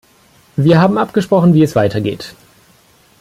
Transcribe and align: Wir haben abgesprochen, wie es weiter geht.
Wir 0.55 0.81
haben 0.81 0.97
abgesprochen, 0.97 1.53
wie 1.53 1.61
es 1.61 1.75
weiter 1.75 2.01
geht. 2.01 2.33